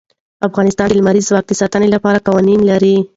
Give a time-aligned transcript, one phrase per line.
[0.47, 2.95] افغانستان د لمریز ځواک د ساتنې لپاره قوانین لري.